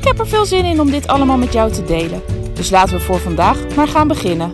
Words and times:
Ik 0.00 0.06
heb 0.06 0.18
er 0.18 0.28
veel 0.28 0.44
zin 0.44 0.64
in 0.64 0.80
om 0.80 0.90
dit 0.90 1.06
allemaal 1.06 1.36
met 1.36 1.52
jou 1.52 1.72
te 1.72 1.84
delen. 1.84 2.22
Dus 2.54 2.70
laten 2.70 2.96
we 2.96 3.00
voor 3.00 3.18
vandaag 3.18 3.76
maar 3.76 3.88
gaan 3.88 4.08
beginnen. 4.08 4.52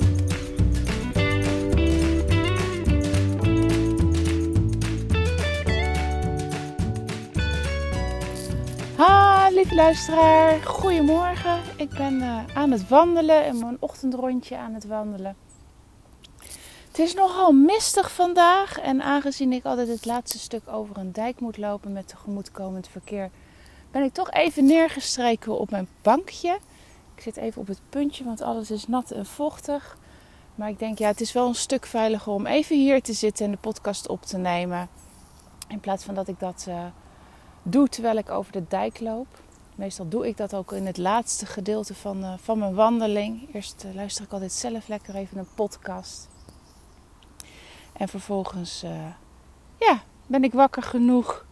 Ha, 8.96 9.48
lieve 9.50 9.74
luisteraar. 9.74 10.62
Goedemorgen. 10.64 11.60
Ik 11.77 11.91
ben 11.91 12.14
uh, 12.14 12.38
aan 12.55 12.70
het 12.70 12.88
wandelen 12.88 13.44
en 13.44 13.58
mijn 13.58 13.77
ochtendrondje 13.80 14.56
aan 14.56 14.74
het 14.74 14.86
wandelen. 14.86 15.36
Het 16.86 16.98
is 16.98 17.14
nogal 17.14 17.52
mistig 17.52 18.12
vandaag 18.12 18.78
en 18.78 19.02
aangezien 19.02 19.52
ik 19.52 19.64
altijd 19.64 19.88
het 19.88 20.05
laatste 20.05 20.38
stuk 20.38 20.62
over 20.69 20.97
een 20.97 21.12
dijk 21.12 21.41
moet 21.41 21.56
lopen 21.56 21.92
met 21.92 22.08
tegemoetkomend 22.08 22.88
verkeer, 22.88 23.30
ben 23.97 24.05
ik 24.05 24.12
toch 24.12 24.30
even 24.30 24.64
neergestreken 24.64 25.58
op 25.58 25.70
mijn 25.70 25.89
bankje. 26.02 26.58
Ik 27.14 27.22
zit 27.22 27.36
even 27.36 27.61
op 27.61 27.66
het 27.66 27.80
puntje, 27.89 28.25
want 28.25 28.42
alles 28.42 28.70
is 28.70 28.86
nat 28.86 29.11
en 29.11 29.27
vochtig. 29.27 29.98
Maar 30.55 30.69
ik 30.69 30.78
denk, 30.78 30.98
ja, 30.98 31.06
het 31.06 31.20
is 31.20 31.33
wel 31.33 31.48
een 31.48 31.55
stuk 31.55 31.86
veiliger 31.86 32.33
om 32.33 32.47
even 32.47 32.77
hier 32.77 33.02
te 33.02 33.12
zitten 33.12 33.44
en 33.44 33.50
de 33.50 33.56
podcast 33.56 34.08
op 34.08 34.22
te 34.22 34.39
nemen. 34.39 34.89
In 35.69 35.80
plaats 35.80 36.05
van 36.05 36.14
dat 36.14 36.28
ik 36.28 36.41
dat 36.41 36.67
uh, 36.69 36.84
doe 37.62 37.89
terwijl 37.89 38.17
ik 38.17 38.30
over 38.30 38.52
de 38.52 38.64
dijk 38.69 39.00
loop. 39.00 39.27
Meestal 39.74 40.08
doe 40.08 40.27
ik 40.27 40.36
dat 40.36 40.55
ook 40.55 40.72
in 40.72 40.86
het 40.86 40.98
laatste 40.98 41.47
gedeelte 41.47 41.94
van, 41.94 42.24
uh, 42.24 42.33
van 42.36 42.58
mijn 42.58 42.74
wandeling. 42.74 43.55
Eerst 43.55 43.84
uh, 43.86 43.94
luister 43.94 44.24
ik 44.24 44.33
altijd 44.33 44.52
zelf 44.52 44.89
lekker 44.89 45.14
even 45.14 45.39
een 45.39 45.55
podcast. 45.55 46.28
En 47.92 48.08
vervolgens 48.08 48.84
ja, 49.78 50.02
ben 50.27 50.44
ik 50.44 50.52
wakker 50.52 50.83
genoeg 50.83 51.45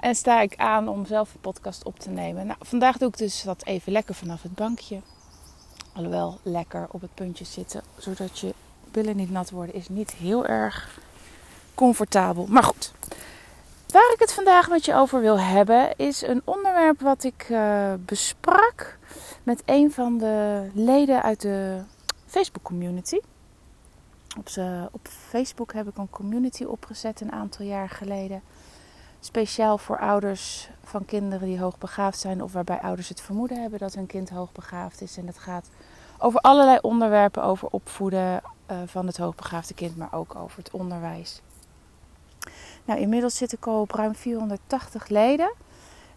en 0.00 0.14
sta 0.14 0.40
ik 0.40 0.56
aan 0.56 0.88
om 0.88 1.06
zelf 1.06 1.34
een 1.34 1.40
podcast 1.40 1.84
op 1.84 1.98
te 1.98 2.10
nemen. 2.10 2.46
Nou, 2.46 2.58
vandaag 2.60 2.98
doe 2.98 3.08
ik 3.08 3.18
dus 3.18 3.42
dat 3.42 3.64
even 3.64 3.92
lekker 3.92 4.14
vanaf 4.14 4.42
het 4.42 4.54
bankje. 4.54 5.00
Alhoewel 5.92 6.38
lekker 6.42 6.86
op 6.90 7.00
het 7.00 7.14
puntje 7.14 7.44
zitten, 7.44 7.82
zodat 7.96 8.38
je 8.38 8.54
billen 8.90 9.16
niet 9.16 9.30
nat 9.30 9.50
worden, 9.50 9.74
is 9.74 9.88
niet 9.88 10.14
heel 10.14 10.46
erg 10.46 11.00
comfortabel. 11.74 12.46
Maar 12.46 12.62
goed, 12.62 12.92
waar 13.88 14.12
ik 14.14 14.18
het 14.18 14.32
vandaag 14.32 14.68
met 14.68 14.84
je 14.84 14.94
over 14.94 15.20
wil 15.20 15.40
hebben, 15.40 15.96
is 15.96 16.22
een 16.22 16.42
onderwerp 16.44 17.00
wat 17.00 17.24
ik 17.24 17.48
uh, 17.50 17.92
besprak 17.98 18.98
met 19.42 19.62
een 19.64 19.92
van 19.92 20.18
de 20.18 20.68
leden 20.74 21.22
uit 21.22 21.40
de 21.40 21.82
Facebook 22.26 22.62
community. 22.62 23.18
Op, 24.38 24.48
ze, 24.48 24.88
op 24.92 25.08
Facebook 25.08 25.72
heb 25.72 25.88
ik 25.88 25.96
een 25.96 26.10
community 26.10 26.64
opgezet 26.64 27.20
een 27.20 27.32
aantal 27.32 27.66
jaar 27.66 27.88
geleden. 27.88 28.42
Speciaal 29.20 29.78
voor 29.78 29.98
ouders 29.98 30.68
van 30.84 31.04
kinderen 31.04 31.48
die 31.48 31.60
hoogbegaafd 31.60 32.18
zijn 32.18 32.42
of 32.42 32.52
waarbij 32.52 32.80
ouders 32.80 33.08
het 33.08 33.20
vermoeden 33.20 33.60
hebben 33.60 33.78
dat 33.78 33.94
hun 33.94 34.06
kind 34.06 34.30
hoogbegaafd 34.30 35.00
is. 35.00 35.16
En 35.16 35.26
dat 35.26 35.38
gaat 35.38 35.68
over 36.18 36.40
allerlei 36.40 36.78
onderwerpen, 36.82 37.42
over 37.42 37.68
opvoeden 37.68 38.42
uh, 38.70 38.76
van 38.86 39.06
het 39.06 39.16
hoogbegaafde 39.16 39.74
kind, 39.74 39.96
maar 39.96 40.12
ook 40.12 40.34
over 40.34 40.58
het 40.58 40.70
onderwijs. 40.70 41.40
Nou, 42.84 43.00
inmiddels 43.00 43.36
zit 43.36 43.52
ik 43.52 43.66
al 43.66 43.80
op 43.80 43.90
ruim 43.90 44.14
480 44.14 45.08
leden. 45.08 45.52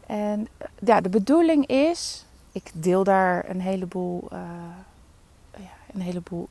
En 0.08 0.48
ja, 0.80 1.02
de 1.02 1.10
bedoeling 1.10 1.66
is, 1.68 2.26
ik 2.52 2.72
deel 2.74 3.04
daar 3.04 3.50
een 3.50 3.62
heleboel, 3.62 4.28
uh, 4.34 4.40
ja, 5.58 5.94
een 5.94 6.02
heleboel 6.02 6.48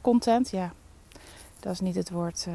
content. 0.00 0.50
Ja, 0.50 0.72
dat 1.60 1.72
is 1.72 1.80
niet 1.80 1.94
het 1.94 2.10
woord 2.10 2.46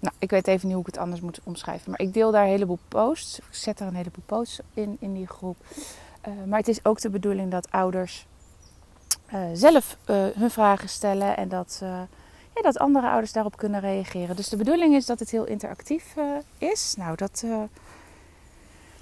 nou, 0.00 0.14
ik 0.18 0.30
weet 0.30 0.46
even 0.46 0.66
niet 0.66 0.76
hoe 0.76 0.86
ik 0.86 0.92
het 0.92 1.02
anders 1.02 1.20
moet 1.20 1.40
omschrijven. 1.44 1.90
Maar 1.90 2.00
ik 2.00 2.12
deel 2.12 2.30
daar 2.30 2.42
een 2.42 2.50
heleboel 2.50 2.78
posts. 2.88 3.38
Ik 3.38 3.44
zet 3.50 3.78
daar 3.78 3.88
een 3.88 3.94
heleboel 3.94 4.24
posts 4.26 4.60
in, 4.74 4.96
in 5.00 5.14
die 5.14 5.26
groep. 5.26 5.56
Uh, 6.28 6.34
maar 6.46 6.58
het 6.58 6.68
is 6.68 6.84
ook 6.84 7.00
de 7.00 7.10
bedoeling 7.10 7.50
dat 7.50 7.70
ouders 7.70 8.26
uh, 9.34 9.40
zelf 9.52 9.96
uh, 10.06 10.26
hun 10.34 10.50
vragen 10.50 10.88
stellen. 10.88 11.36
En 11.36 11.48
dat, 11.48 11.78
ja, 12.54 12.62
dat 12.62 12.78
andere 12.78 13.08
ouders 13.08 13.32
daarop 13.32 13.56
kunnen 13.56 13.80
reageren. 13.80 14.36
Dus 14.36 14.48
de 14.48 14.56
bedoeling 14.56 14.94
is 14.94 15.06
dat 15.06 15.18
het 15.18 15.30
heel 15.30 15.44
interactief 15.44 16.14
is. 16.58 16.94
Nou, 16.96 17.16
dat, 17.16 17.44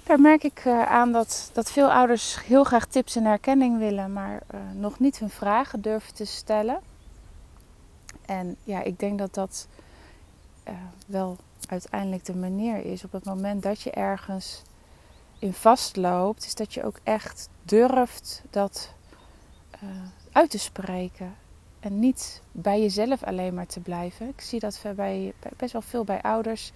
daar 0.03 0.19
merk 0.19 0.43
ik 0.43 0.67
aan 0.67 1.11
dat, 1.11 1.49
dat 1.53 1.71
veel 1.71 1.91
ouders 1.91 2.43
heel 2.43 2.63
graag 2.63 2.85
tips 2.85 3.15
en 3.15 3.25
herkenning 3.25 3.77
willen. 3.77 4.13
Maar 4.13 4.41
nog 4.73 4.99
niet 4.99 5.19
hun 5.19 5.29
vragen 5.29 5.81
durven 5.81 6.13
te 6.13 6.25
stellen. 6.25 6.79
En 8.25 8.55
ja, 8.63 8.83
ik 8.83 8.99
denk 8.99 9.19
dat 9.19 9.33
dat 9.33 9.67
uh, 10.69 10.75
wel 11.07 11.37
uiteindelijk 11.67 12.25
de 12.25 12.35
manier 12.35 12.85
is. 12.85 13.03
Op 13.03 13.11
het 13.11 13.25
moment 13.25 13.63
dat 13.63 13.81
je 13.81 13.91
ergens 13.91 14.61
in 15.39 15.53
vastloopt, 15.53 16.45
is 16.45 16.55
dat 16.55 16.73
je 16.73 16.83
ook 16.83 16.99
echt 17.03 17.49
durft 17.63 18.43
dat 18.49 18.93
uh, 19.83 19.89
uit 20.31 20.49
te 20.49 20.59
spreken. 20.59 21.35
En 21.79 21.99
niet 21.99 22.41
bij 22.51 22.81
jezelf 22.81 23.23
alleen 23.23 23.53
maar 23.53 23.67
te 23.67 23.79
blijven. 23.79 24.27
Ik 24.27 24.41
zie 24.41 24.59
dat 24.59 24.81
bij, 24.95 25.33
best 25.57 25.73
wel 25.73 25.81
veel 25.81 26.03
bij 26.03 26.21
ouders. 26.21 26.71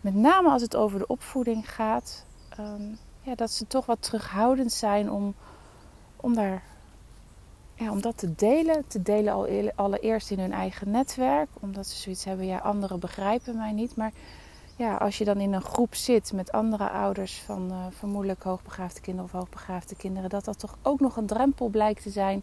Met 0.00 0.14
name 0.14 0.50
als 0.50 0.62
het 0.62 0.76
over 0.76 0.98
de 0.98 1.06
opvoeding 1.06 1.72
gaat. 1.72 2.24
Um, 2.60 2.98
ja, 3.22 3.34
dat 3.34 3.50
ze 3.50 3.66
toch 3.66 3.86
wat 3.86 4.02
terughoudend 4.02 4.72
zijn 4.72 5.10
om, 5.10 5.34
om 6.16 6.34
daar 6.34 6.62
ja, 7.76 7.90
om 7.90 8.00
dat 8.00 8.18
te 8.18 8.34
delen. 8.34 8.86
Te 8.86 9.02
delen 9.02 9.32
al 9.32 9.70
allereerst 9.74 10.30
in 10.30 10.38
hun 10.38 10.52
eigen 10.52 10.90
netwerk. 10.90 11.48
Omdat 11.60 11.86
ze 11.86 11.96
zoiets 11.96 12.24
hebben, 12.24 12.46
ja, 12.46 12.58
anderen 12.58 13.00
begrijpen 13.00 13.56
mij 13.56 13.72
niet. 13.72 13.96
Maar 13.96 14.12
ja, 14.76 14.96
als 14.96 15.18
je 15.18 15.24
dan 15.24 15.40
in 15.40 15.52
een 15.52 15.62
groep 15.62 15.94
zit 15.94 16.32
met 16.32 16.52
andere 16.52 16.88
ouders 16.88 17.38
van 17.38 17.70
uh, 17.70 17.86
vermoedelijk 17.90 18.42
hoogbegaafde 18.42 19.00
kinderen 19.00 19.30
of 19.32 19.38
hoogbegaafde 19.40 19.96
kinderen, 19.96 20.30
dat 20.30 20.44
dat 20.44 20.58
toch 20.58 20.78
ook 20.82 21.00
nog 21.00 21.16
een 21.16 21.26
drempel 21.26 21.68
blijkt 21.68 22.02
te 22.02 22.10
zijn 22.10 22.42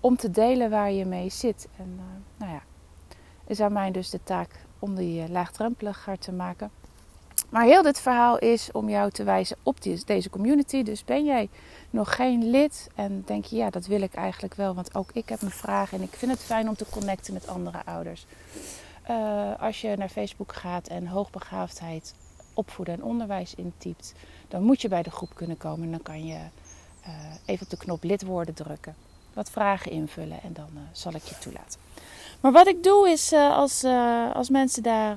om 0.00 0.16
te 0.16 0.30
delen 0.30 0.70
waar 0.70 0.92
je 0.92 1.04
mee 1.04 1.30
zit. 1.30 1.68
En 1.76 1.96
uh, 1.96 2.02
nou 2.36 2.52
ja, 2.52 2.62
is 3.46 3.60
aan 3.60 3.72
mij 3.72 3.90
dus 3.90 4.10
de 4.10 4.20
taak 4.24 4.64
om 4.78 4.94
die 4.94 5.22
uh, 5.22 5.28
laagdrempeliger 5.28 6.18
te 6.18 6.32
maken. 6.32 6.70
Maar 7.48 7.64
heel 7.64 7.82
dit 7.82 8.00
verhaal 8.00 8.38
is 8.38 8.68
om 8.72 8.88
jou 8.88 9.10
te 9.10 9.24
wijzen 9.24 9.56
op 9.62 9.76
deze 10.04 10.30
community. 10.30 10.82
Dus 10.82 11.04
ben 11.04 11.24
jij 11.24 11.48
nog 11.90 12.14
geen 12.14 12.50
lid 12.50 12.88
en 12.94 13.22
denk 13.26 13.44
je, 13.44 13.56
ja, 13.56 13.70
dat 13.70 13.86
wil 13.86 14.00
ik 14.00 14.14
eigenlijk 14.14 14.54
wel, 14.54 14.74
want 14.74 14.94
ook 14.94 15.10
ik 15.12 15.28
heb 15.28 15.40
mijn 15.40 15.52
vragen 15.52 15.98
en 15.98 16.04
ik 16.04 16.14
vind 16.14 16.32
het 16.32 16.40
fijn 16.40 16.68
om 16.68 16.76
te 16.76 16.86
connecten 16.90 17.32
met 17.32 17.48
andere 17.48 17.84
ouders. 17.84 18.26
Uh, 19.10 19.50
als 19.60 19.80
je 19.80 19.96
naar 19.96 20.08
Facebook 20.08 20.52
gaat 20.52 20.86
en 20.86 21.06
hoogbegaafdheid, 21.06 22.14
opvoeden 22.54 22.94
en 22.94 23.02
onderwijs 23.02 23.54
intypt, 23.54 24.14
dan 24.48 24.62
moet 24.62 24.82
je 24.82 24.88
bij 24.88 25.02
de 25.02 25.10
groep 25.10 25.34
kunnen 25.34 25.56
komen 25.56 25.84
en 25.84 25.90
dan 25.90 26.02
kan 26.02 26.26
je 26.26 26.34
uh, 26.34 27.14
even 27.44 27.64
op 27.64 27.70
de 27.70 27.76
knop 27.76 28.02
lid 28.02 28.22
worden 28.22 28.54
drukken. 28.54 28.94
Wat 29.32 29.50
vragen 29.50 29.90
invullen 29.90 30.42
en 30.42 30.52
dan 30.52 30.68
uh, 30.74 30.80
zal 30.92 31.14
ik 31.14 31.22
je 31.22 31.38
toelaten. 31.38 31.80
Maar 32.40 32.52
wat 32.52 32.66
ik 32.66 32.82
doe 32.82 33.08
is 33.08 33.32
als, 33.32 33.84
als 34.32 34.48
mensen 34.48 34.82
daar 34.82 35.16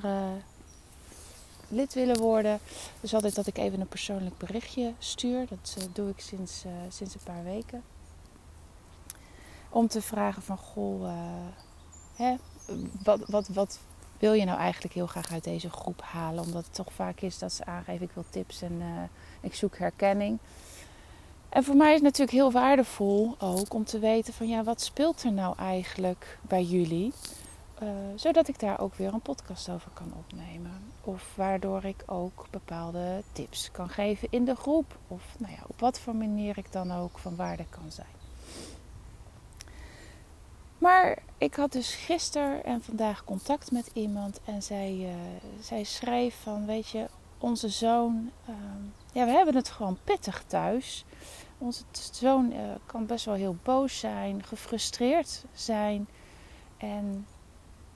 lid 1.72 1.94
willen 1.94 2.18
worden. 2.18 2.58
Dus 3.00 3.14
altijd 3.14 3.34
dat 3.34 3.46
ik 3.46 3.58
even 3.58 3.80
een 3.80 3.88
persoonlijk 3.88 4.38
berichtje 4.38 4.92
stuur. 4.98 5.46
Dat 5.48 5.76
uh, 5.78 5.84
doe 5.92 6.08
ik 6.08 6.20
sinds, 6.20 6.64
uh, 6.66 6.72
sinds 6.88 7.14
een 7.14 7.20
paar 7.24 7.44
weken. 7.44 7.82
Om 9.68 9.88
te 9.88 10.02
vragen 10.02 10.42
van, 10.42 10.56
goh, 10.56 11.02
uh, 11.02 11.12
hè, 12.14 12.36
wat, 13.02 13.20
wat, 13.26 13.48
wat 13.48 13.78
wil 14.18 14.32
je 14.32 14.44
nou 14.44 14.58
eigenlijk 14.58 14.94
heel 14.94 15.06
graag 15.06 15.32
uit 15.32 15.44
deze 15.44 15.70
groep 15.70 16.02
halen? 16.02 16.44
Omdat 16.44 16.64
het 16.64 16.74
toch 16.74 16.92
vaak 16.92 17.20
is 17.20 17.38
dat 17.38 17.52
ze 17.52 17.64
aangeven, 17.64 18.06
ik 18.06 18.14
wil 18.14 18.24
tips 18.30 18.62
en 18.62 18.82
ik 19.40 19.54
zoek 19.54 19.78
herkenning. 19.78 20.38
En 21.48 21.64
voor 21.64 21.76
mij 21.76 21.88
is 21.88 21.94
het 21.94 22.02
natuurlijk 22.02 22.30
heel 22.30 22.52
waardevol 22.52 23.34
ook 23.38 23.74
om 23.74 23.84
te 23.84 23.98
weten 23.98 24.34
van, 24.34 24.48
ja, 24.48 24.62
wat 24.62 24.80
speelt 24.80 25.22
er 25.22 25.32
nou 25.32 25.56
eigenlijk 25.58 26.38
bij 26.42 26.62
jullie? 26.62 27.12
Uh, 27.82 27.88
zodat 28.14 28.48
ik 28.48 28.58
daar 28.58 28.80
ook 28.80 28.94
weer 28.94 29.12
een 29.12 29.20
podcast 29.20 29.68
over 29.68 29.90
kan 29.94 30.12
opnemen. 30.18 30.92
Of 31.00 31.32
waardoor 31.36 31.84
ik 31.84 32.02
ook 32.06 32.46
bepaalde 32.50 33.22
tips 33.32 33.70
kan 33.70 33.88
geven 33.88 34.28
in 34.30 34.44
de 34.44 34.54
groep. 34.54 34.98
Of 35.08 35.22
nou 35.38 35.52
ja, 35.52 35.58
op 35.66 35.80
wat 35.80 36.00
voor 36.00 36.14
manier 36.14 36.58
ik 36.58 36.72
dan 36.72 36.92
ook 36.92 37.18
van 37.18 37.36
waarde 37.36 37.64
kan 37.70 37.90
zijn. 37.90 38.20
Maar 40.78 41.18
ik 41.38 41.54
had 41.54 41.72
dus 41.72 41.94
gisteren 41.94 42.64
en 42.64 42.82
vandaag 42.82 43.24
contact 43.24 43.70
met 43.70 43.90
iemand 43.92 44.40
en 44.44 44.62
zij, 44.62 44.96
uh, 44.98 45.14
zij 45.60 45.84
schreef 45.84 46.42
van, 46.42 46.66
weet 46.66 46.88
je, 46.88 47.06
onze 47.38 47.68
zoon, 47.68 48.30
ehm, 48.46 48.82
ja, 49.12 49.24
we 49.24 49.30
hebben 49.30 49.54
het 49.54 49.68
gewoon 49.68 49.98
pittig 50.04 50.44
thuis. 50.46 51.04
Onze 51.58 51.82
zoon 52.12 52.52
uh, 52.52 52.58
kan 52.86 53.06
best 53.06 53.24
wel 53.24 53.34
heel 53.34 53.56
boos 53.62 53.98
zijn, 53.98 54.42
gefrustreerd 54.42 55.44
zijn. 55.52 56.08
En 56.76 57.26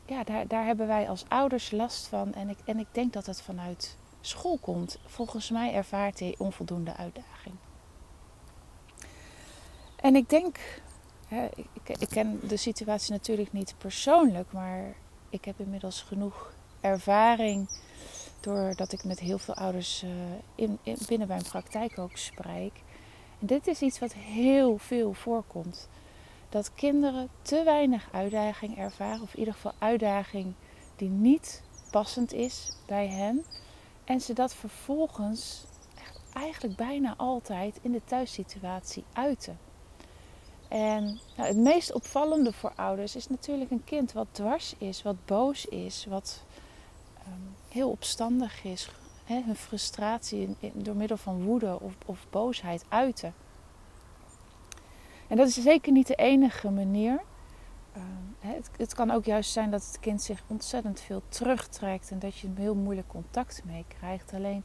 ja, 0.06 0.24
daar, 0.24 0.46
daar 0.46 0.64
hebben 0.64 0.86
wij 0.86 1.08
als 1.08 1.24
ouders 1.28 1.70
last 1.70 2.06
van. 2.06 2.34
En 2.34 2.48
ik, 2.48 2.58
en 2.64 2.78
ik 2.78 2.86
denk 2.92 3.12
dat 3.12 3.26
het 3.26 3.42
vanuit 3.42 3.96
school 4.20 4.58
komt. 4.58 4.98
Volgens 5.06 5.50
mij 5.50 5.74
ervaart 5.74 6.18
hij 6.18 6.34
onvoldoende 6.38 6.96
uitdaging. 6.96 7.54
En 9.96 10.16
ik 10.16 10.28
denk, 10.28 10.58
hè, 11.28 11.48
ik, 11.54 11.98
ik 11.98 12.08
ken 12.08 12.40
de 12.48 12.56
situatie 12.56 13.12
natuurlijk 13.12 13.52
niet 13.52 13.74
persoonlijk, 13.78 14.52
maar 14.52 14.94
ik 15.30 15.44
heb 15.44 15.60
inmiddels 15.60 16.02
genoeg 16.02 16.52
ervaring 16.80 17.68
doordat 18.40 18.92
ik 18.92 19.04
met 19.04 19.18
heel 19.18 19.38
veel 19.38 19.54
ouders 19.54 20.02
uh, 20.02 20.10
in, 20.54 20.78
in, 20.82 20.96
binnen 21.08 21.28
mijn 21.28 21.42
praktijk 21.42 21.98
ook 21.98 22.16
spreek. 22.16 22.72
En 23.40 23.46
dit 23.46 23.66
is 23.66 23.80
iets 23.80 23.98
wat 23.98 24.12
heel 24.12 24.78
veel 24.78 25.12
voorkomt. 25.12 25.88
Dat 26.56 26.74
kinderen 26.74 27.28
te 27.42 27.62
weinig 27.64 28.08
uitdaging 28.12 28.78
ervaren, 28.78 29.22
of 29.22 29.32
in 29.32 29.38
ieder 29.38 29.54
geval 29.54 29.72
uitdaging 29.78 30.54
die 30.96 31.08
niet 31.08 31.62
passend 31.90 32.32
is 32.32 32.76
bij 32.86 33.08
hen. 33.08 33.44
En 34.04 34.20
ze 34.20 34.32
dat 34.32 34.54
vervolgens 34.54 35.64
eigenlijk 36.32 36.76
bijna 36.76 37.14
altijd 37.16 37.78
in 37.82 37.92
de 37.92 38.00
thuissituatie 38.04 39.04
uiten. 39.12 39.58
En 40.68 41.04
nou, 41.36 41.48
het 41.48 41.56
meest 41.56 41.92
opvallende 41.92 42.52
voor 42.52 42.72
ouders 42.76 43.16
is 43.16 43.28
natuurlijk 43.28 43.70
een 43.70 43.84
kind 43.84 44.12
wat 44.12 44.28
dwars 44.30 44.74
is, 44.78 45.02
wat 45.02 45.24
boos 45.24 45.66
is, 45.66 46.06
wat 46.08 46.44
um, 47.26 47.54
heel 47.68 47.90
opstandig 47.90 48.64
is. 48.64 48.90
Hè, 49.24 49.42
hun 49.42 49.56
frustratie 49.56 50.56
door 50.72 50.96
middel 50.96 51.16
van 51.16 51.44
woede 51.44 51.80
of, 51.80 51.92
of 52.06 52.26
boosheid 52.30 52.84
uiten. 52.88 53.34
En 55.28 55.37
dat 55.37 55.49
is 55.49 55.62
zeker 55.62 55.93
niet 55.93 56.06
de 56.06 56.14
enige 56.14 56.70
manier. 56.70 57.20
Um, 57.96 58.37
het, 58.38 58.70
het, 58.76 58.94
kan 58.94 59.11
ook 59.11 59.25
juist 59.25 59.52
zijn 59.52 59.70
dat 59.70 59.87
het 59.87 60.00
kind 60.00 60.23
zich 60.23 60.43
ontzettend 60.46 61.00
veel 61.00 61.23
terugtrekt 61.28 62.11
en 62.11 62.19
dat 62.19 62.38
je 62.38 62.49
heel 62.55 62.75
moeilijk 62.75 63.08
contact 63.08 63.62
mee 63.64 63.84
krijgt. 63.99 64.32
Alleen 64.32 64.64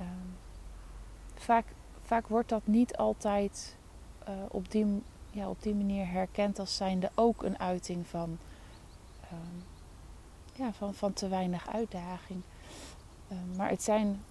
um, 0.00 0.36
vaak, 1.34 1.64
vaak 2.02 2.26
wordt 2.26 2.48
dat 2.48 2.66
niet 2.66 2.96
altijd 2.96 3.76
uh, 4.28 4.34
op, 4.48 4.70
die, 4.70 5.02
ja, 5.30 5.48
op 5.48 5.62
die 5.62 5.74
manier 5.74 6.10
herkend 6.10 6.58
als 6.58 6.76
zijnde 6.76 7.10
ook 7.14 7.42
een 7.42 7.58
uiting 7.58 8.06
van, 8.06 8.38
um, 9.32 9.62
ja, 10.52 10.72
van, 10.72 10.94
van 10.94 11.12
te 11.12 11.28
weinig 11.28 11.72
uitdaging. 11.72 12.42
maar 13.56 13.68
het 13.68 13.82
zijn 13.82 14.22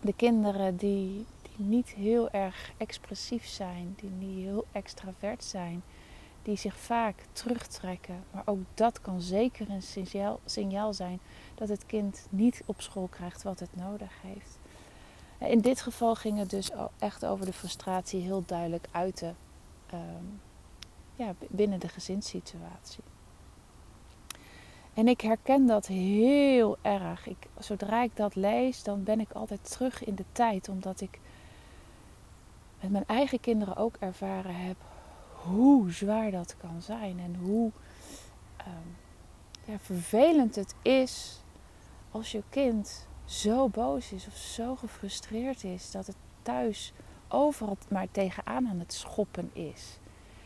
de 0.00 0.12
kinderen 0.12 0.76
die 0.76 1.26
niet 1.60 1.88
heel 1.88 2.30
erg 2.30 2.72
expressief 2.76 3.46
zijn, 3.46 3.94
die 3.96 4.10
niet 4.10 4.44
heel 4.44 4.64
extravert 4.72 5.44
zijn, 5.44 5.82
die 6.42 6.56
zich 6.56 6.76
vaak 6.76 7.24
terugtrekken. 7.32 8.24
Maar 8.30 8.42
ook 8.44 8.60
dat 8.74 9.00
kan 9.00 9.20
zeker 9.20 9.70
een 9.70 9.82
signaal, 9.82 10.40
signaal 10.44 10.92
zijn 10.92 11.20
dat 11.54 11.68
het 11.68 11.86
kind 11.86 12.26
niet 12.30 12.62
op 12.66 12.80
school 12.80 13.06
krijgt 13.06 13.42
wat 13.42 13.60
het 13.60 13.76
nodig 13.76 14.12
heeft. 14.22 14.58
In 15.38 15.60
dit 15.60 15.80
geval 15.80 16.14
ging 16.14 16.38
het 16.38 16.50
dus 16.50 16.70
echt 16.98 17.24
over 17.24 17.46
de 17.46 17.52
frustratie 17.52 18.20
heel 18.20 18.42
duidelijk 18.46 18.86
uiten 18.90 19.36
um, 19.94 20.40
ja, 21.14 21.34
binnen 21.48 21.80
de 21.80 21.88
gezinssituatie. 21.88 23.04
En 24.94 25.08
ik 25.08 25.20
herken 25.20 25.66
dat 25.66 25.86
heel 25.86 26.76
erg. 26.82 27.28
Zodra 27.58 28.02
ik 28.02 28.16
dat 28.16 28.34
lees, 28.34 28.82
dan 28.82 29.02
ben 29.02 29.20
ik 29.20 29.32
altijd 29.32 29.70
terug 29.70 30.04
in 30.04 30.14
de 30.14 30.24
tijd, 30.32 30.68
omdat 30.68 31.00
ik 31.00 31.20
met 32.80 32.90
mijn 32.90 33.06
eigen 33.06 33.40
kinderen 33.40 33.76
ook 33.76 33.96
ervaren 33.98 34.54
heb 34.54 34.76
hoe 35.32 35.90
zwaar 35.92 36.30
dat 36.30 36.56
kan 36.56 36.82
zijn 36.82 37.18
en 37.18 37.34
hoe 37.34 37.70
um, 38.66 38.96
ja, 39.64 39.78
vervelend 39.78 40.54
het 40.54 40.74
is 40.82 41.42
als 42.10 42.32
je 42.32 42.42
kind 42.48 43.08
zo 43.24 43.68
boos 43.68 44.12
is 44.12 44.26
of 44.26 44.36
zo 44.36 44.76
gefrustreerd 44.76 45.64
is 45.64 45.90
dat 45.90 46.06
het 46.06 46.16
thuis 46.42 46.92
overal 47.28 47.76
maar 47.88 48.10
tegenaan 48.10 48.68
aan 48.68 48.78
het 48.78 48.92
schoppen 48.92 49.50
is. 49.52 49.98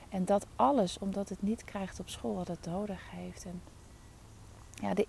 En 0.08 0.25
dat 0.25 0.46
alles 0.56 0.98
omdat 0.98 1.28
het 1.28 1.42
niet 1.42 1.64
krijgt 1.64 2.00
op 2.00 2.08
school 2.08 2.34
wat 2.34 2.48
het 2.48 2.66
nodig 2.66 3.10
heeft. 3.10 3.44
En 3.44 3.62
ja, 4.75 4.94
de, 4.94 5.06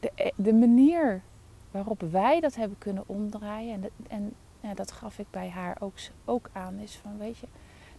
de, 0.00 0.32
de 0.36 0.52
manier 0.52 1.22
waarop 1.70 2.00
wij 2.00 2.40
dat 2.40 2.54
hebben 2.54 2.78
kunnen 2.78 3.04
omdraaien, 3.06 3.82
en, 3.82 3.90
en 4.08 4.34
ja, 4.62 4.74
dat 4.74 4.92
gaf 4.92 5.18
ik 5.18 5.30
bij 5.30 5.50
haar 5.50 5.76
ook, 5.80 5.94
ook 6.24 6.50
aan, 6.52 6.78
is 6.78 6.96
van 6.96 7.18
weet 7.18 7.38
je, 7.38 7.46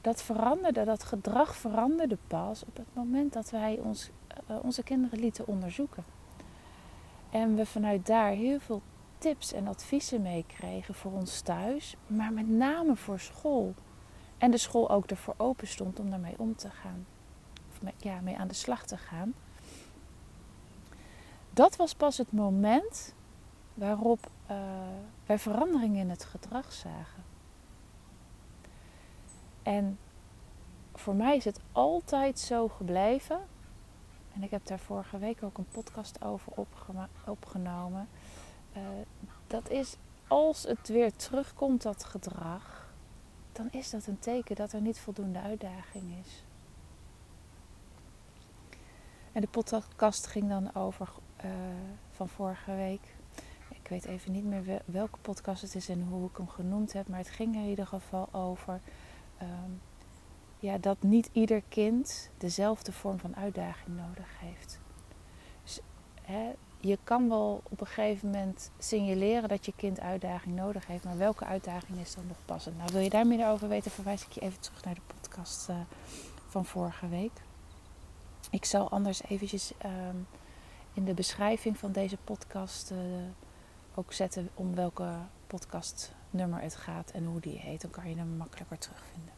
dat 0.01 0.21
veranderde, 0.21 0.83
dat 0.83 1.03
gedrag 1.03 1.55
veranderde 1.55 2.17
pas 2.27 2.65
op 2.65 2.77
het 2.77 2.87
moment 2.93 3.33
dat 3.33 3.49
wij 3.49 3.79
ons, 3.83 4.09
uh, 4.49 4.57
onze 4.61 4.83
kinderen 4.83 5.19
lieten 5.19 5.47
onderzoeken. 5.47 6.03
En 7.29 7.55
we 7.55 7.65
vanuit 7.65 8.05
daar 8.05 8.31
heel 8.31 8.59
veel 8.59 8.81
tips 9.17 9.53
en 9.53 9.67
adviezen 9.67 10.21
meekregen 10.21 10.93
voor 10.93 11.11
ons 11.11 11.41
thuis, 11.41 11.95
maar 12.07 12.33
met 12.33 12.49
name 12.49 12.95
voor 12.95 13.19
school. 13.19 13.73
En 14.37 14.51
de 14.51 14.57
school 14.57 14.89
ook 14.89 15.05
ervoor 15.05 15.33
open 15.37 15.67
stond 15.67 15.99
om 15.99 16.09
daarmee 16.09 16.35
om 16.37 16.55
te 16.55 16.69
gaan. 16.69 17.05
Of 17.69 17.91
ja, 17.97 18.19
mee 18.21 18.37
aan 18.37 18.47
de 18.47 18.53
slag 18.53 18.85
te 18.85 18.97
gaan. 18.97 19.33
Dat 21.49 21.75
was 21.75 21.95
pas 21.95 22.17
het 22.17 22.31
moment 22.31 23.13
waarop 23.73 24.29
uh, 24.51 24.57
wij 25.25 25.39
verandering 25.39 25.95
in 25.95 26.09
het 26.09 26.25
gedrag 26.25 26.73
zagen. 26.73 27.23
En 29.63 29.99
voor 30.93 31.15
mij 31.15 31.35
is 31.35 31.45
het 31.45 31.59
altijd 31.71 32.39
zo 32.39 32.67
gebleven. 32.67 33.39
En 34.33 34.43
ik 34.43 34.51
heb 34.51 34.65
daar 34.65 34.79
vorige 34.79 35.17
week 35.17 35.43
ook 35.43 35.57
een 35.57 35.67
podcast 35.71 36.23
over 36.23 36.51
opgenomen. 37.25 38.07
Uh, 38.77 38.81
dat 39.47 39.69
is 39.69 39.97
als 40.27 40.63
het 40.63 40.87
weer 40.87 41.15
terugkomt, 41.15 41.81
dat 41.81 42.03
gedrag, 42.03 42.93
dan 43.51 43.67
is 43.71 43.89
dat 43.89 44.07
een 44.07 44.19
teken 44.19 44.55
dat 44.55 44.73
er 44.73 44.81
niet 44.81 44.99
voldoende 44.99 45.39
uitdaging 45.39 46.13
is. 46.25 46.43
En 49.31 49.41
de 49.41 49.47
podcast 49.47 50.27
ging 50.27 50.49
dan 50.49 50.75
over 50.75 51.09
uh, 51.45 51.51
van 52.11 52.29
vorige 52.29 52.75
week. 52.75 53.15
Ik 53.83 53.89
weet 53.89 54.05
even 54.05 54.31
niet 54.31 54.45
meer 54.45 54.81
welke 54.85 55.17
podcast 55.21 55.61
het 55.61 55.75
is 55.75 55.89
en 55.89 56.03
hoe 56.03 56.29
ik 56.29 56.37
hem 56.37 56.47
genoemd 56.47 56.93
heb, 56.93 57.07
maar 57.07 57.19
het 57.19 57.29
ging 57.29 57.55
er 57.55 57.61
in 57.61 57.69
ieder 57.69 57.87
geval 57.87 58.33
over 58.33 58.79
um, 59.41 59.81
ja, 60.59 60.77
dat 60.77 61.01
niet 61.01 61.29
ieder 61.31 61.63
kind 61.69 62.29
dezelfde 62.37 62.91
vorm 62.91 63.19
van 63.19 63.35
uitdaging 63.35 63.97
nodig 63.97 64.39
heeft. 64.39 64.79
Dus, 65.63 65.79
hè, 66.21 66.51
je 66.79 66.97
kan 67.03 67.29
wel 67.29 67.61
op 67.63 67.81
een 67.81 67.87
gegeven 67.87 68.29
moment 68.29 68.71
signaleren 68.77 69.49
dat 69.49 69.65
je 69.65 69.73
kind 69.75 69.99
uitdaging 69.99 70.55
nodig 70.55 70.87
heeft, 70.87 71.03
maar 71.03 71.17
welke 71.17 71.45
uitdaging 71.45 71.99
is 71.99 72.15
dan 72.15 72.27
nog 72.27 72.37
passend? 72.45 72.77
Nou, 72.77 72.89
wil 72.91 73.01
je 73.01 73.09
daar 73.09 73.27
meer 73.27 73.47
over 73.47 73.67
weten, 73.67 73.91
verwijs 73.91 74.25
ik 74.25 74.31
je 74.31 74.41
even 74.41 74.59
terug 74.59 74.83
naar 74.83 74.95
de 74.95 75.13
podcast 75.15 75.69
uh, 75.69 75.75
van 76.47 76.65
vorige 76.65 77.07
week. 77.07 77.41
Ik 78.49 78.65
zal 78.65 78.89
anders 78.89 79.23
eventjes 79.23 79.71
um, 79.85 80.27
in 80.93 81.05
de 81.05 81.13
beschrijving 81.13 81.77
van 81.77 81.91
deze 81.91 82.17
podcast 82.17 82.91
uh, 82.91 82.97
ook 83.95 84.13
zetten 84.13 84.49
om 84.53 84.75
welke 84.75 85.09
podcastnummer 85.47 86.61
het 86.61 86.75
gaat 86.75 87.11
en 87.11 87.25
hoe 87.25 87.39
die 87.39 87.57
heet. 87.57 87.81
Dan 87.81 87.91
kan 87.91 88.09
je 88.09 88.15
hem 88.15 88.37
makkelijker 88.37 88.77
terugvinden. 88.77 89.33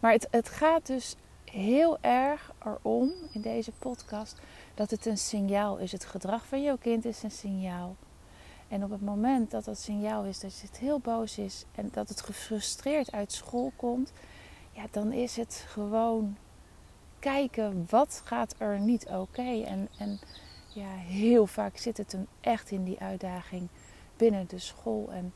Maar 0.00 0.12
het, 0.12 0.28
het 0.30 0.48
gaat 0.48 0.86
dus 0.86 1.16
heel 1.44 1.98
erg 2.00 2.52
erom 2.64 3.12
in 3.32 3.40
deze 3.40 3.72
podcast 3.72 4.40
dat 4.74 4.90
het 4.90 5.06
een 5.06 5.18
signaal 5.18 5.76
is. 5.76 5.92
Het 5.92 6.04
gedrag 6.04 6.46
van 6.46 6.62
jouw 6.62 6.76
kind 6.76 7.04
is 7.04 7.22
een 7.22 7.30
signaal. 7.30 7.96
En 8.68 8.84
op 8.84 8.90
het 8.90 9.02
moment 9.02 9.50
dat 9.50 9.64
dat 9.64 9.78
signaal 9.78 10.24
is 10.24 10.40
dat 10.40 10.60
het 10.60 10.78
heel 10.78 10.98
boos 10.98 11.38
is 11.38 11.64
en 11.74 11.88
dat 11.92 12.08
het 12.08 12.20
gefrustreerd 12.20 13.12
uit 13.12 13.32
school 13.32 13.72
komt, 13.76 14.12
ja, 14.72 14.86
dan 14.90 15.12
is 15.12 15.36
het 15.36 15.64
gewoon 15.68 16.36
kijken 17.18 17.86
wat 17.90 18.22
gaat 18.24 18.54
er 18.58 18.80
niet 18.80 19.06
oké. 19.06 19.62
En, 19.62 19.88
en 19.98 20.20
ja, 20.76 20.94
heel 20.96 21.46
vaak 21.46 21.76
zit 21.76 21.96
het 21.96 22.12
hem 22.12 22.26
echt 22.40 22.70
in 22.70 22.84
die 22.84 22.98
uitdaging 22.98 23.68
binnen 24.16 24.46
de 24.48 24.58
school. 24.58 25.12
En 25.12 25.32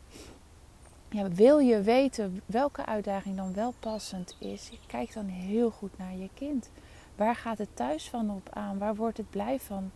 ja, 1.08 1.28
wil 1.28 1.58
je 1.58 1.82
weten 1.82 2.42
welke 2.46 2.86
uitdaging 2.86 3.36
dan 3.36 3.54
wel 3.54 3.74
passend 3.80 4.36
is, 4.38 4.70
kijk 4.86 5.12
dan 5.12 5.26
heel 5.26 5.70
goed 5.70 5.98
naar 5.98 6.16
je 6.16 6.28
kind. 6.34 6.70
Waar 7.16 7.36
gaat 7.36 7.58
het 7.58 7.76
thuis 7.76 8.08
van 8.08 8.30
op 8.30 8.48
aan? 8.52 8.78
Waar 8.78 8.94
wordt 8.96 9.16
het 9.16 9.30
blij 9.30 9.60
van? 9.60 9.90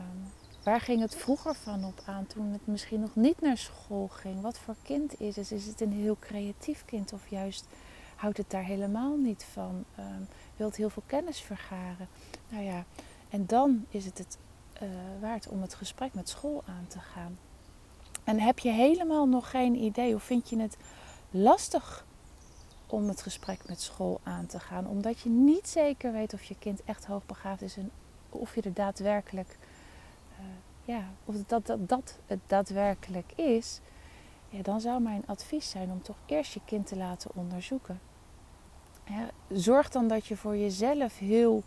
Um, 0.00 0.32
waar 0.62 0.80
ging 0.80 1.00
het 1.00 1.14
vroeger 1.14 1.54
van 1.54 1.84
op 1.84 2.02
aan 2.06 2.26
toen 2.26 2.52
het 2.52 2.66
misschien 2.66 3.00
nog 3.00 3.14
niet 3.14 3.40
naar 3.40 3.56
school 3.56 4.08
ging? 4.08 4.40
Wat 4.40 4.58
voor 4.58 4.76
kind 4.82 5.20
is 5.20 5.36
het? 5.36 5.50
Is 5.50 5.66
het 5.66 5.80
een 5.80 5.92
heel 5.92 6.16
creatief 6.20 6.84
kind 6.84 7.12
of 7.12 7.28
juist 7.28 7.66
houdt 8.16 8.36
het 8.36 8.50
daar 8.50 8.64
helemaal 8.64 9.16
niet 9.16 9.44
van? 9.52 9.84
Um, 9.98 10.28
wil 10.56 10.66
het 10.66 10.76
heel 10.76 10.90
veel 10.90 11.02
kennis 11.06 11.40
vergaren? 11.40 12.08
Nou 12.48 12.64
ja, 12.64 12.84
en 13.32 13.46
dan 13.46 13.86
is 13.88 14.04
het 14.04 14.18
het, 14.18 14.38
uh, 14.82 14.88
waard 15.20 15.48
om 15.48 15.62
het 15.62 15.74
gesprek 15.74 16.14
met 16.14 16.28
school 16.28 16.62
aan 16.66 16.86
te 16.88 16.98
gaan. 16.98 17.38
En 18.24 18.40
heb 18.40 18.58
je 18.58 18.70
helemaal 18.70 19.28
nog 19.28 19.50
geen 19.50 19.74
idee 19.74 20.14
of 20.14 20.22
vind 20.22 20.48
je 20.48 20.60
het 20.60 20.76
lastig 21.30 22.06
om 22.86 23.08
het 23.08 23.22
gesprek 23.22 23.68
met 23.68 23.80
school 23.80 24.20
aan 24.22 24.46
te 24.46 24.60
gaan, 24.60 24.86
omdat 24.86 25.20
je 25.20 25.28
niet 25.28 25.68
zeker 25.68 26.12
weet 26.12 26.34
of 26.34 26.42
je 26.42 26.56
kind 26.58 26.84
echt 26.84 27.06
hoogbegaafd 27.06 27.62
is 27.62 27.76
en 27.76 27.90
of 28.28 28.54
je 28.54 28.62
er 28.62 28.74
daadwerkelijk, 28.74 29.58
uh, 30.38 30.46
ja, 30.84 31.04
of 31.24 31.34
dat, 31.46 31.66
dat, 31.66 31.88
dat 31.88 32.18
het 32.26 32.40
daadwerkelijk 32.46 33.32
is, 33.32 33.80
ja, 34.48 34.62
dan 34.62 34.80
zou 34.80 35.00
mijn 35.00 35.22
advies 35.26 35.70
zijn 35.70 35.90
om 35.90 36.02
toch 36.02 36.16
eerst 36.26 36.52
je 36.52 36.60
kind 36.64 36.86
te 36.86 36.96
laten 36.96 37.30
onderzoeken. 37.34 38.00
Zorg 39.48 39.88
dan 39.88 40.08
dat 40.08 40.26
je 40.26 40.36
voor 40.36 40.56
jezelf 40.56 41.18
heel, 41.18 41.62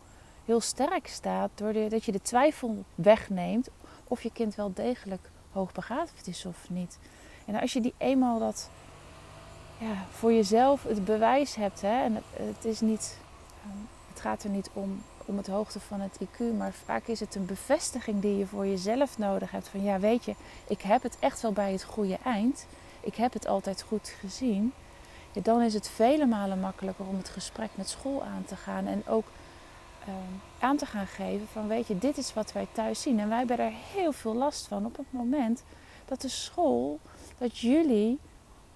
heel 0.46 0.62
sterk 0.62 1.08
staat, 1.08 1.50
doordat 1.56 2.06
je 2.06 2.12
de 2.12 2.22
twijfel 2.22 2.84
wegneemt 2.96 3.70
of 4.08 4.24
je 4.24 4.32
kind 4.32 4.56
wel 4.56 4.74
degelijk 4.74 5.30
hoogbegaafd 5.52 6.28
is 6.28 6.46
of 6.46 6.70
niet. 6.70 6.98
En 7.46 7.56
als 7.56 7.74
je 7.74 7.82
die 7.82 7.94
eenmaal 7.98 8.40
dat 8.40 8.70
ja, 9.78 10.06
voor 10.12 10.34
jezelf 10.34 10.84
het 10.84 11.06
bewijs 11.06 11.56
hebt, 11.56 11.82
hè, 11.82 12.04
en 12.04 12.24
het, 12.32 12.66
is 12.66 12.82
niet, 12.82 13.18
ehm, 13.64 13.78
het 14.10 14.20
gaat 14.22 14.44
er 14.44 14.50
niet 14.50 14.70
om, 14.74 15.04
om 15.26 15.38
het 15.38 15.48
hoogte 15.48 15.80
van 15.80 16.02
het 16.02 16.18
IQ, 16.24 16.58
maar 16.58 16.74
vaak 16.74 17.08
is 17.08 17.20
het 17.20 17.36
een 17.36 17.46
bevestiging 17.46 18.22
die 18.22 18.38
je 18.38 18.46
voor 18.46 18.68
jezelf 18.68 19.18
nodig 19.18 19.52
hebt. 19.52 19.68
Van 19.68 19.84
ja, 19.84 20.00
weet 20.00 20.26
je, 20.26 20.36
ik 20.68 20.82
heb 20.82 21.04
het 21.04 21.18
echt 21.20 21.42
wel 21.42 21.52
bij 21.52 21.72
het 21.72 21.84
goede 21.84 22.18
eind. 22.24 22.66
Ik 23.02 23.16
heb 23.16 23.34
het 23.34 23.48
altijd 23.48 23.82
goed 23.88 24.14
gezien. 24.20 24.74
Dan 25.32 25.62
is 25.62 25.74
het 25.74 25.88
vele 25.88 26.26
malen 26.26 26.60
makkelijker 26.60 27.06
om 27.06 27.18
het 27.18 27.30
gesprek 27.30 27.70
met 27.76 27.90
school 27.90 28.24
aan 28.24 28.46
te 28.46 28.56
gaan. 28.56 28.88
En 28.88 29.08
ook 29.08 29.26
aan 30.60 30.78
te 30.78 30.86
gaan 30.86 31.08
geven 31.08 31.48
van 31.48 31.68
weet 31.68 31.88
je, 31.88 31.98
dit 31.98 32.18
is 32.18 32.34
wat 32.34 32.52
wij 32.52 32.68
thuis 32.72 33.02
zien. 33.02 33.20
En 33.20 33.30
wij 33.30 33.38
hebben 33.38 33.60
er 33.60 33.72
heel 33.94 34.12
veel 34.12 34.36
last 34.36 34.68
van 34.68 34.86
op 34.86 34.98
het 34.98 35.12
moment 35.12 35.64
dat 36.06 36.22
de 36.22 36.30
school, 36.30 37.00
dat 37.38 37.58
jullie 37.58 38.20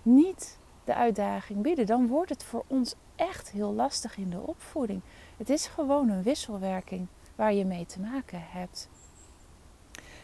niet 0.02 0.58
de 0.84 0.96
uitdaging 0.96 1.62
bieden. 1.62 1.86
Dan 1.86 2.08
wordt 2.08 2.30
het 2.30 2.44
voor 2.44 2.64
ons 2.68 2.96
echt 3.16 3.52
heel 3.52 3.74
lastig 3.74 4.18
in 4.18 4.30
de 4.30 4.40
opvoeding. 4.40 5.02
Het 5.38 5.50
is 5.50 5.68
gewoon 5.68 6.10
een 6.10 6.24
wisselwerking 6.24 7.08
waar 7.36 7.54
je 7.54 7.66
mee 7.66 7.86
te 7.86 8.00
maken 8.00 8.42
hebt. 8.44 8.90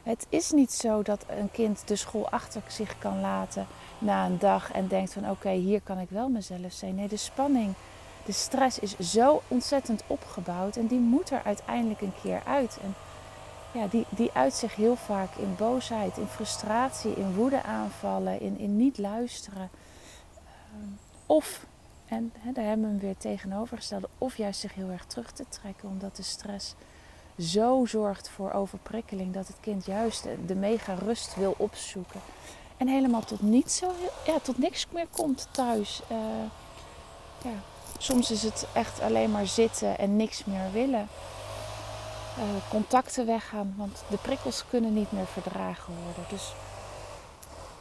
Het 0.04 0.28
is 0.30 0.52
niet 0.52 0.72
zo 0.72 1.02
dat 1.02 1.26
een 1.30 1.52
kind 1.52 1.88
de 1.88 1.96
school 1.96 2.30
achter 2.30 2.62
zich 2.68 2.98
kan 2.98 3.22
laten 3.22 3.68
na 4.00 4.26
een 4.26 4.40
dag 4.40 4.72
en 4.72 4.88
denkt 4.88 5.14
van 5.14 5.30
oké, 5.30 5.50
hier 5.50 5.82
kan 5.82 6.00
ik 6.00 6.10
wel 6.10 6.30
mezelf 6.30 6.72
zijn. 6.72 6.96
Nee, 6.96 7.08
de 7.08 7.18
spanning, 7.18 7.74
de 8.26 8.32
stress 8.32 8.80
is 8.80 8.98
zo 9.00 9.42
ontzettend 9.48 10.04
opgebouwd 10.08 10.76
en 10.76 10.88
die 10.88 11.00
moet 11.00 11.30
er 11.30 11.42
uiteindelijk 11.44 12.02
een 12.02 12.14
keer 12.22 12.42
uit. 12.46 12.78
En 12.82 12.94
ja, 13.72 13.88
die, 13.88 14.06
die 14.10 14.32
uit 14.34 14.54
zich 14.54 14.76
heel 14.76 14.96
vaak 14.96 15.36
in 15.36 15.56
boosheid, 15.58 16.18
in 16.18 16.28
frustratie, 16.28 17.16
in 17.16 17.34
woede 17.34 17.64
aanvallen, 17.64 18.42
in, 18.42 18.58
in 18.58 18.78
niet 18.78 18.98
luisteren. 18.98 19.70
Ehm, 20.44 20.90
of, 21.26 21.66
en 22.06 22.34
daar 22.54 22.66
hebben 22.66 22.86
we 22.86 22.92
hem 22.92 23.00
weer 23.00 23.18
tegenovergesteld, 23.18 24.06
of 24.18 24.38
juist 24.38 24.60
zich 24.60 24.74
heel 24.74 24.90
erg 24.90 25.06
terug 25.06 25.32
te 25.32 25.46
trekken 25.50 25.90
omdat 25.90 26.16
de 26.16 26.24
stress 26.24 26.76
zo 27.40 27.86
zorgt 27.86 28.30
voor 28.30 28.52
overprikkeling 28.52 29.34
dat 29.34 29.48
het 29.48 29.58
kind 29.60 29.86
juist 29.86 30.28
de 30.46 30.56
mega 30.56 30.94
rust 30.94 31.36
wil 31.36 31.56
opzoeken. 31.58 32.20
En 32.78 32.88
helemaal 32.88 33.22
tot, 33.22 33.42
niet 33.42 33.72
zo, 33.72 33.92
ja, 34.26 34.40
tot 34.40 34.58
niks 34.58 34.88
meer 34.94 35.08
komt 35.12 35.48
thuis. 35.52 36.02
Uh, 36.12 36.18
ja, 37.44 37.60
soms 37.98 38.32
is 38.32 38.44
het 38.44 38.66
echt 38.74 39.02
alleen 39.02 39.32
maar 39.32 39.48
zitten 39.48 39.98
en 39.98 40.16
niks 40.16 40.46
meer 40.46 40.72
willen. 40.72 41.08
Uh, 42.38 42.44
contacten 42.70 43.26
weggaan, 43.26 43.74
want 43.78 44.04
de 44.08 44.18
prikkels 44.18 44.64
kunnen 44.70 44.94
niet 44.94 45.12
meer 45.12 45.26
verdragen 45.26 45.94
worden. 46.04 46.24
Dus 46.30 46.54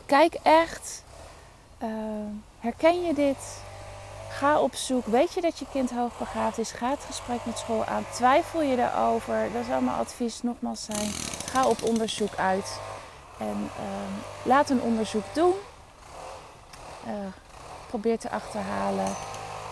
kijk 0.07 0.35
echt, 0.43 1.05
uh, 1.83 1.89
herken 2.59 3.05
je 3.05 3.15
dit? 3.15 3.63
Ga 4.31 4.61
op 4.61 4.75
zoek. 4.75 5.07
Weet 5.07 5.33
je 5.33 5.41
dat 5.41 5.59
je 5.59 5.67
kind 5.73 5.91
hoogbegaafd 5.91 6.59
is? 6.59 6.71
Ga 6.71 6.91
het 6.91 7.05
gesprek 7.07 7.45
met 7.45 7.59
school 7.59 7.85
aan. 7.85 8.05
Twijfel 8.13 8.63
je 8.63 8.77
erover? 8.77 9.53
Dat 9.53 9.65
zou 9.65 9.83
mijn 9.83 9.97
advies 9.97 10.43
nogmaals 10.43 10.85
zijn. 10.85 11.11
Ga 11.47 11.67
op 11.67 11.83
onderzoek 11.83 12.35
uit. 12.37 12.81
En 13.39 13.71
uh, 13.79 13.87
laat 14.43 14.71
een 14.71 14.81
onderzoek 14.81 15.25
doen. 15.33 15.55
Probeer 17.87 18.19
te 18.19 18.31
achterhalen 18.31 19.17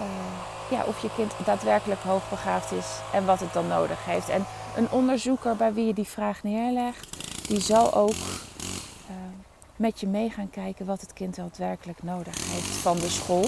uh, 0.03 0.79
ja, 0.79 0.85
of 0.85 1.03
je 1.03 1.09
kind 1.17 1.33
daadwerkelijk 1.45 2.01
hoogbegaafd 2.01 2.73
is 2.73 2.87
en 3.13 3.25
wat 3.25 3.41
het 3.41 3.53
dan 3.53 3.67
nodig 3.67 4.05
heeft. 4.05 4.29
En 4.29 4.45
een 4.77 4.91
onderzoeker 4.91 5.57
bij 5.57 5.73
wie 5.73 5.87
je 5.87 5.95
die 5.95 6.09
vraag 6.09 6.43
neerlegt, 6.43 7.09
die 7.49 7.61
zal 7.61 7.95
ook 7.95 8.15
met 9.83 10.01
je 10.01 10.07
mee 10.07 10.31
gaan 10.31 10.51
kijken 10.51 10.87
wat 10.87 11.01
het 11.01 11.13
kind 11.13 11.37
daadwerkelijk 11.37 12.03
nodig 12.03 12.35
heeft 12.51 12.67
van 12.67 12.97
de 12.97 13.09
school. 13.09 13.47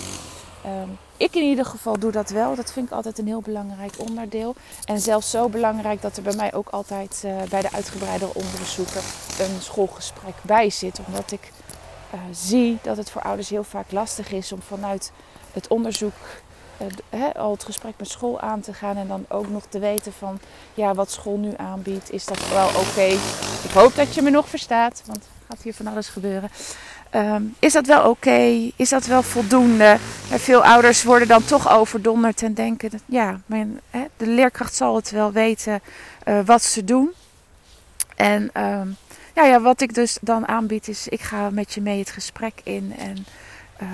Ehm, 0.64 0.88
ik 1.16 1.34
in 1.34 1.42
ieder 1.42 1.64
geval 1.64 1.98
doe 1.98 2.12
dat 2.12 2.30
wel. 2.30 2.54
Dat 2.54 2.72
vind 2.72 2.86
ik 2.86 2.92
altijd 2.92 3.18
een 3.18 3.26
heel 3.26 3.40
belangrijk 3.40 3.94
onderdeel. 3.96 4.54
En 4.84 5.00
zelfs 5.00 5.30
zo 5.30 5.48
belangrijk 5.48 6.02
dat 6.02 6.16
er 6.16 6.22
bij 6.22 6.34
mij 6.34 6.54
ook 6.54 6.68
altijd 6.68 7.22
uh, 7.24 7.42
bij 7.42 7.60
de 7.60 7.72
uitgebreide 7.72 8.34
onderzoeken 8.34 9.02
een 9.38 9.60
schoolgesprek 9.60 10.34
bij 10.42 10.70
zit. 10.70 11.00
Omdat 11.06 11.32
ik 11.32 11.52
zie 12.30 12.78
dat 12.82 12.96
het 12.96 13.10
voor 13.10 13.22
ouders 13.22 13.48
heel 13.48 13.64
vaak 13.64 13.92
lastig 13.92 14.32
is 14.32 14.52
om 14.52 14.62
vanuit 14.62 15.12
het 15.52 15.68
onderzoek 15.68 16.14
uh, 17.10 17.24
al 17.34 17.50
het 17.50 17.64
gesprek 17.64 17.94
met 17.98 18.08
school 18.08 18.40
aan 18.40 18.60
te 18.60 18.72
gaan. 18.72 18.96
En 18.96 19.08
dan 19.08 19.24
ook 19.28 19.48
nog 19.48 19.64
te 19.68 19.78
weten 19.78 20.12
van 20.12 20.38
ja, 20.74 20.94
wat 20.94 21.10
school 21.10 21.36
nu 21.36 21.52
aanbiedt. 21.56 22.12
Is 22.12 22.24
dat 22.24 22.48
wel 22.48 22.68
oké? 22.68 23.06
Ik 23.64 23.70
hoop 23.74 23.94
dat 23.94 24.14
je 24.14 24.22
me 24.22 24.30
nog 24.30 24.48
verstaat. 24.48 25.02
Want 25.06 25.28
gaat 25.48 25.62
hier 25.62 25.74
van 25.74 25.86
alles 25.86 26.08
gebeuren. 26.08 26.50
Um, 27.14 27.54
is 27.58 27.72
dat 27.72 27.86
wel 27.86 28.10
oké? 28.10 28.70
Is 28.76 28.88
dat 28.88 29.06
wel 29.06 29.22
voldoende? 29.22 29.96
veel 30.30 30.64
ouders 30.64 31.02
worden 31.02 31.28
dan 31.28 31.44
toch 31.44 31.70
overdonderd 31.70 32.42
en 32.42 32.54
denken: 32.54 32.90
ja, 33.06 33.40
mijn, 33.46 33.80
de 34.16 34.26
leerkracht 34.26 34.74
zal 34.74 34.96
het 34.96 35.10
wel 35.10 35.32
weten 35.32 35.80
uh, 36.24 36.40
wat 36.44 36.62
ze 36.62 36.84
doen. 36.84 37.12
En 38.16 38.42
um, 38.42 38.96
ja, 39.34 39.44
ja, 39.44 39.60
wat 39.60 39.80
ik 39.80 39.94
dus 39.94 40.18
dan 40.20 40.48
aanbied 40.48 40.88
is: 40.88 41.08
ik 41.08 41.20
ga 41.20 41.50
met 41.50 41.74
je 41.74 41.80
mee 41.80 41.98
het 41.98 42.10
gesprek 42.10 42.60
in 42.62 42.94
en 42.98 43.26
uh, 43.82 43.88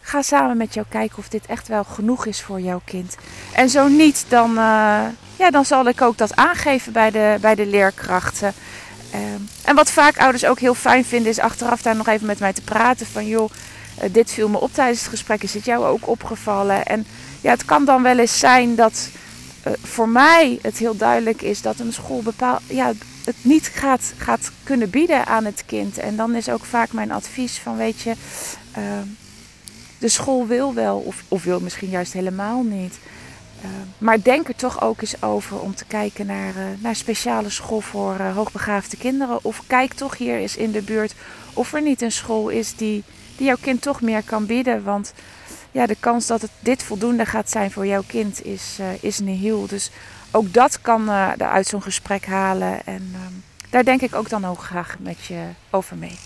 ga 0.00 0.22
samen 0.22 0.56
met 0.56 0.74
jou 0.74 0.86
kijken 0.88 1.18
of 1.18 1.28
dit 1.28 1.46
echt 1.46 1.68
wel 1.68 1.84
genoeg 1.84 2.26
is 2.26 2.42
voor 2.42 2.60
jouw 2.60 2.80
kind. 2.84 3.16
En 3.52 3.70
zo 3.70 3.88
niet, 3.88 4.24
dan, 4.28 4.50
uh, 4.50 5.04
ja, 5.36 5.50
dan 5.50 5.64
zal 5.64 5.86
ik 5.86 6.02
ook 6.02 6.18
dat 6.18 6.36
aangeven 6.36 6.92
bij 6.92 7.10
de, 7.10 7.36
bij 7.40 7.54
de 7.54 7.66
leerkrachten. 7.66 8.52
Ehm, 9.10 9.40
en 9.64 9.74
wat 9.74 9.90
vaak 9.90 10.18
ouders 10.18 10.44
ook 10.44 10.58
heel 10.58 10.74
fijn 10.74 11.04
vinden, 11.04 11.30
is 11.30 11.38
achteraf 11.38 11.82
daar 11.82 11.96
nog 11.96 12.08
even 12.08 12.26
met 12.26 12.38
mij 12.38 12.52
te 12.52 12.62
praten. 12.62 13.06
Van 13.06 13.26
joh, 13.26 13.50
uh, 14.02 14.08
dit 14.12 14.30
viel 14.30 14.48
me 14.48 14.60
op 14.60 14.74
tijdens 14.74 15.00
het 15.00 15.08
gesprek. 15.08 15.42
Is 15.42 15.54
het 15.54 15.64
jou 15.64 15.84
ook 15.84 16.08
opgevallen? 16.08 16.86
En 16.86 17.06
ja, 17.40 17.50
het 17.50 17.64
kan 17.64 17.84
dan 17.84 18.02
wel 18.02 18.18
eens 18.18 18.38
zijn 18.38 18.74
dat 18.74 19.08
uh, 19.66 19.72
voor 19.82 20.08
mij 20.08 20.58
het 20.62 20.78
heel 20.78 20.96
duidelijk 20.96 21.42
is 21.42 21.62
dat 21.62 21.78
een 21.78 21.92
school 21.92 22.22
bepaal, 22.22 22.58
ja, 22.66 22.92
het 23.24 23.36
niet 23.42 23.66
gaat, 23.74 24.12
gaat 24.16 24.50
kunnen 24.62 24.90
bieden 24.90 25.26
aan 25.26 25.44
het 25.44 25.62
kind. 25.66 25.98
En 25.98 26.16
dan 26.16 26.34
is 26.34 26.48
ook 26.48 26.64
vaak 26.64 26.92
mijn 26.92 27.12
advies 27.12 27.58
van 27.58 27.76
weet 27.76 28.00
je, 28.00 28.14
uh, 28.78 28.84
de 30.00 30.08
school 30.08 30.46
wil 30.46 30.74
wel 30.74 30.98
of, 30.98 31.22
of 31.28 31.44
wil 31.44 31.60
misschien 31.60 31.90
juist 31.90 32.12
helemaal 32.12 32.62
niet. 32.62 32.98
Uh, 33.64 33.70
maar 33.98 34.22
denk 34.22 34.48
er 34.48 34.56
toch 34.56 34.82
ook 34.82 35.00
eens 35.00 35.22
over 35.22 35.60
om 35.60 35.74
te 35.74 35.84
kijken 35.84 36.26
naar, 36.26 36.56
uh, 36.56 36.62
naar 36.78 36.96
speciale 36.96 37.50
school 37.50 37.80
voor 37.80 38.16
uh, 38.20 38.34
hoogbegaafde 38.34 38.96
kinderen. 38.96 39.38
Of 39.44 39.62
kijk 39.66 39.92
toch 39.92 40.16
hier 40.16 40.36
eens 40.36 40.56
in 40.56 40.70
de 40.70 40.82
buurt 40.82 41.14
of 41.54 41.72
er 41.72 41.82
niet 41.82 42.02
een 42.02 42.12
school 42.12 42.48
is 42.48 42.76
die, 42.76 43.04
die 43.36 43.46
jouw 43.46 43.56
kind 43.60 43.82
toch 43.82 44.00
meer 44.00 44.22
kan 44.22 44.46
bieden. 44.46 44.84
Want 44.84 45.12
ja, 45.70 45.86
de 45.86 45.96
kans 46.00 46.26
dat 46.26 46.42
het 46.42 46.50
dit 46.60 46.82
voldoende 46.82 47.26
gaat 47.26 47.50
zijn 47.50 47.70
voor 47.70 47.86
jouw 47.86 48.02
kind 48.06 48.44
is, 48.44 48.78
is 49.00 49.18
nihil. 49.18 49.66
Dus 49.66 49.90
ook 50.30 50.52
dat 50.52 50.80
kan 50.80 51.08
er 51.08 51.48
uit 51.48 51.66
zo'n 51.66 51.82
gesprek 51.82 52.26
halen. 52.26 52.86
En 52.86 53.12
ehm, 53.14 53.32
daar 53.70 53.84
denk 53.84 54.00
ik 54.00 54.14
ook 54.14 54.28
dan 54.28 54.44
ook 54.44 54.62
graag 54.62 54.96
met 54.98 55.24
je 55.24 55.42
over 55.70 55.96
mee. 55.96 56.18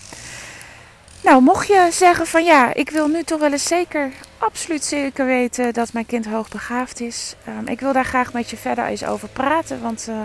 Nou, 1.25 1.41
mocht 1.41 1.67
je 1.67 1.87
zeggen 1.91 2.27
van 2.27 2.43
ja, 2.43 2.73
ik 2.73 2.89
wil 2.89 3.07
nu 3.07 3.23
toch 3.23 3.39
wel 3.39 3.51
eens 3.51 3.67
zeker, 3.67 4.11
absoluut 4.37 4.83
zeker 4.83 5.25
weten 5.25 5.73
dat 5.73 5.93
mijn 5.93 6.05
kind 6.05 6.25
hoogbegaafd 6.25 6.99
is. 6.99 7.35
Um, 7.47 7.67
ik 7.67 7.79
wil 7.79 7.93
daar 7.93 8.05
graag 8.05 8.33
met 8.33 8.49
je 8.49 8.57
verder 8.57 8.85
eens 8.85 9.05
over 9.05 9.27
praten. 9.27 9.81
Want 9.81 10.05
uh, 10.09 10.21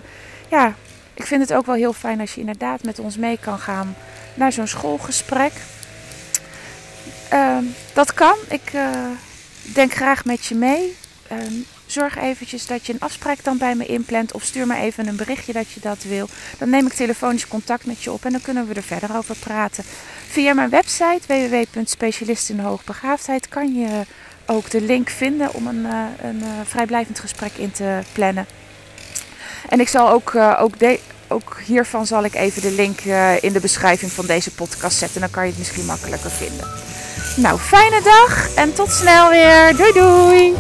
ja, 0.49 0.75
ik 1.15 1.27
vind 1.27 1.41
het 1.41 1.53
ook 1.53 1.67
wel 1.67 1.75
heel 1.75 1.93
fijn 1.93 2.21
als 2.21 2.35
je 2.35 2.41
inderdaad 2.41 2.83
met 2.83 2.99
ons 2.99 3.17
mee 3.17 3.39
kan 3.39 3.59
gaan 3.59 3.97
naar 4.35 4.53
zo'n 4.53 4.67
schoolgesprek. 4.67 5.53
Um, 7.33 7.75
dat 7.93 8.15
kan. 8.15 8.37
Ik 8.49 8.73
uh, 8.73 8.91
denk 9.63 9.93
graag 9.93 10.25
met 10.25 10.47
je 10.47 10.55
mee. 10.55 10.97
Um, 11.33 11.67
zorg 11.91 12.19
eventjes 12.19 12.67
dat 12.67 12.87
je 12.87 12.93
een 12.93 13.01
afspraak 13.01 13.45
dan 13.45 13.59
bij 13.59 13.75
me 13.75 13.87
inplant. 13.87 14.33
Of 14.33 14.43
stuur 14.43 14.67
me 14.67 14.77
even 14.77 15.07
een 15.07 15.17
berichtje 15.17 15.53
dat 15.53 15.71
je 15.71 15.81
dat 15.81 16.03
wil. 16.03 16.29
Dan 16.59 16.71
neem 16.71 16.87
ik 16.87 16.93
telefonisch 16.93 17.49
contact 17.49 17.87
met 17.87 18.03
je 18.03 18.13
op 18.13 18.25
en 18.25 18.33
dan 18.33 18.41
kunnen 18.41 18.69
we 18.69 18.75
er 18.75 18.83
verder 18.83 19.17
over 19.17 19.37
praten. 19.37 19.85
Via 20.29 20.55
mijn 20.55 20.71
website 20.71 21.21
www.specialistinhoogbegaafdheid 21.27 23.49
kan 23.49 23.75
je 23.75 24.05
ook 24.47 24.71
de 24.71 24.81
link 24.81 25.09
vinden 25.09 25.55
om 25.55 25.67
een, 25.67 25.85
een 26.21 26.43
vrijblijvend 26.65 27.19
gesprek 27.19 27.53
in 27.57 27.71
te 27.71 27.99
plannen. 28.13 28.47
En 29.69 29.81
ik 29.81 29.89
zal 29.89 30.11
ook, 30.11 30.33
de, 30.79 31.01
ook 31.29 31.61
hiervan 31.67 32.07
zal 32.07 32.25
ik 32.25 32.35
even 32.35 32.63
de 32.63 32.73
link 32.73 33.01
in 33.41 33.53
de 33.53 33.61
beschrijving 33.61 34.13
van 34.13 34.27
deze 34.27 34.51
podcast 34.51 34.99
zetten. 34.99 35.21
Dan 35.21 35.31
kan 35.31 35.43
je 35.43 35.49
het 35.49 35.59
misschien 35.59 35.85
makkelijker 35.85 36.31
vinden. 36.31 36.69
Nou, 37.37 37.59
fijne 37.59 38.03
dag 38.03 38.55
en 38.55 38.75
tot 38.75 38.93
snel 38.93 39.29
weer. 39.29 39.77
Doei 39.77 39.93
doei! 39.93 40.55